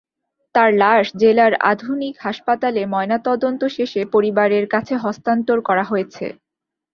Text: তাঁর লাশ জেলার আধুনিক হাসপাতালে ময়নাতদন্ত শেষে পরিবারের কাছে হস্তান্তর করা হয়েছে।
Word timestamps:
তাঁর 0.55 0.69
লাশ 0.77 1.05
জেলার 1.17 1.53
আধুনিক 1.71 2.15
হাসপাতালে 2.19 2.81
ময়নাতদন্ত 2.85 3.61
শেষে 3.75 4.01
পরিবারের 4.13 4.65
কাছে 4.73 4.93
হস্তান্তর 4.97 5.57
করা 5.67 5.83
হয়েছে। 5.83 6.25